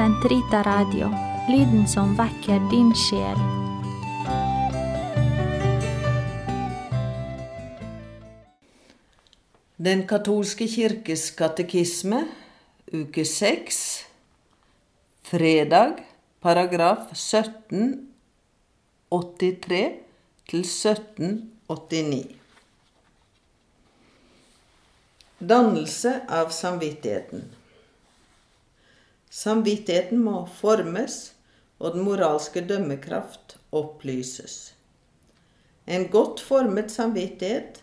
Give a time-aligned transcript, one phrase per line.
[0.00, 1.10] Sentrita Radio,
[1.52, 3.36] lyden som vekker din sjel.
[9.76, 12.22] Den katolske kirkes katekisme,
[12.96, 14.04] uke 6,
[15.34, 15.92] fredag,
[16.40, 19.84] paragraf 1783
[20.48, 22.24] til 1789.
[25.44, 27.59] Dannelse av samvittigheten.
[29.40, 31.32] Samvittigheten må formes,
[31.80, 34.74] og den moralske dømmekraft opplyses.
[35.88, 37.80] En godt formet samvittighet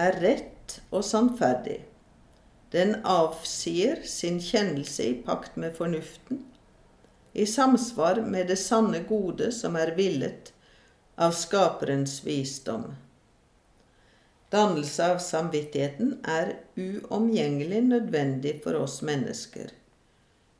[0.00, 1.82] er rett og sannferdig.
[2.72, 6.40] Den avsier sin kjennelse i pakt med fornuften,
[7.32, 10.54] i samsvar med det sanne gode som er villet
[11.20, 12.86] av Skaperens visdom.
[14.52, 19.68] Dannelse av samvittigheten er uomgjengelig nødvendig for oss mennesker.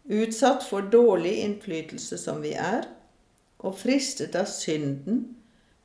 [0.08, 2.86] Utsatt for dårlig innflytelse som vi er,
[3.58, 5.24] og fristet av synden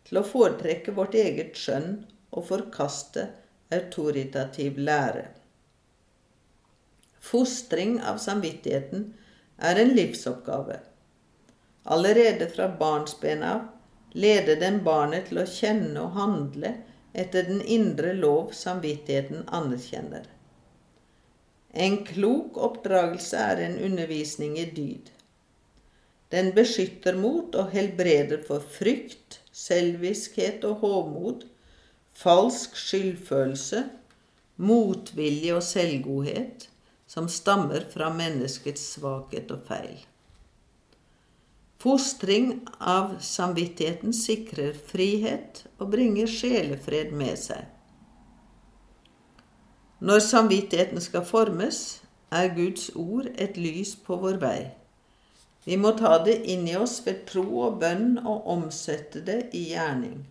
[0.07, 3.25] til å foretrekke vårt eget skjønn og forkaste
[3.73, 5.25] autoritativ lære.
[7.23, 9.09] Fostring av samvittigheten
[9.57, 10.79] er en livsoppgave.
[11.83, 13.67] Allerede fra barnsben av
[14.15, 16.75] leder den barnet til å kjenne og handle
[17.13, 20.27] etter den indre lov samvittigheten anerkjenner.
[21.73, 25.09] En klok oppdragelse er en undervisning i dyd.
[26.33, 31.43] Den beskytter mot og helbreder for frykt, selviskhet og hovmod,
[32.13, 33.83] falsk skyldfølelse,
[34.57, 36.69] motvilje og selvgodhet,
[37.09, 40.01] som stammer fra menneskets svakhet og feil.
[41.83, 47.65] Fostring av samvittigheten sikrer frihet og bringer sjelefred med seg.
[50.03, 52.01] Når samvittigheten skal formes,
[52.31, 54.59] er Guds ord et lys på vår vei.
[55.63, 59.69] Vi må ta det inn i oss ved tro og bønn og omsette det i
[59.71, 60.25] gjerning.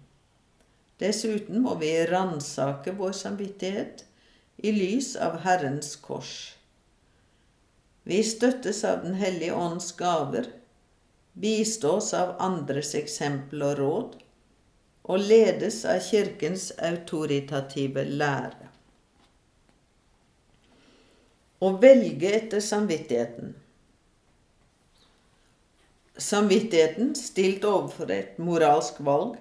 [1.01, 4.05] Dessuten må vi ransake vår samvittighet
[4.61, 6.35] i lys av Herrens kors.
[8.05, 10.51] Vi støttes av Den hellige ånds gaver
[11.33, 14.19] bistås av andres eksempel og råd,
[15.03, 18.72] og ledes av Kirkens autoritative lære.
[21.63, 23.53] Å velge etter samvittigheten.
[26.19, 29.37] Samvittigheten, stilt overfor et moralsk valg,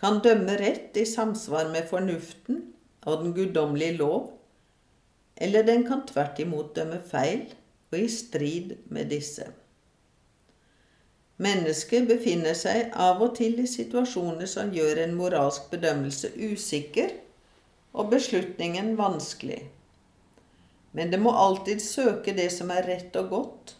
[0.00, 2.62] kan dømme rett i samsvar med fornuften
[3.04, 4.30] og den guddommelige lov,
[5.36, 7.44] eller den kan tvert imot dømme feil
[7.92, 9.50] og i strid med disse.
[11.42, 17.12] Mennesket befinner seg av og til i situasjoner som gjør en moralsk bedømmelse usikker
[17.92, 19.60] og beslutningen vanskelig.
[20.92, 23.76] Men det må alltid søke det som er rett og godt,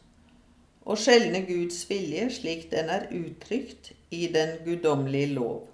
[0.83, 5.69] og skjelne Guds vilje slik den er uttrykt i den guddommelige lov.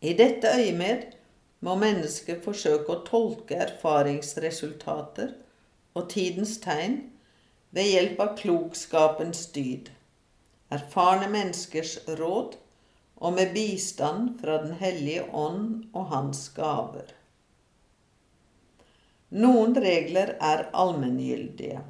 [0.00, 1.12] I dette øyemed
[1.66, 5.34] må mennesket forsøke å tolke erfaringsresultater
[5.96, 6.98] og tidens tegn
[7.74, 9.90] ved hjelp av klokskapens dyd,
[10.72, 12.56] erfarne menneskers råd
[13.16, 17.08] og med bistand fra Den hellige ånd og hans gaver.
[19.30, 21.80] Noen regler er allmenngyldige.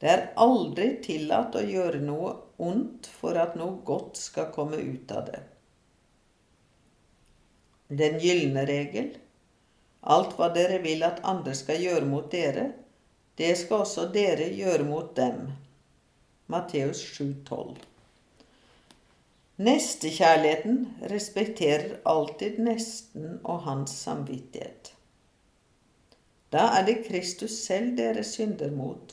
[0.00, 5.12] Det er aldri tillatt å gjøre noe ondt for at noe godt skal komme ut
[5.12, 5.42] av det.
[7.88, 9.14] Den gylne regel
[10.06, 12.70] alt hva dere vil at andre skal gjøre mot dere,
[13.36, 15.48] det skal også dere gjøre mot dem.
[16.52, 17.74] Matteus 7,12.
[19.66, 20.78] Nestekjærligheten
[21.10, 24.92] respekterer alltid nesten og hans samvittighet.
[26.56, 29.12] Da er det Kristus selv dere synder mot,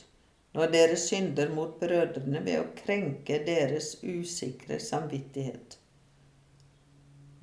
[0.56, 5.76] når dere synder mot brødrene ved å krenke deres usikre samvittighet.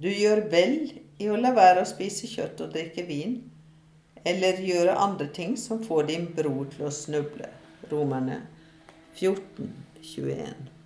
[0.02, 0.78] Du gjør vel
[1.22, 3.38] i å la være å spise kjøtt og drikke vin,
[4.26, 7.54] eller gjøre andre ting som får din bror til å snuble.
[7.94, 8.42] Romerne
[9.20, 9.70] 14,
[10.02, 10.81] 21.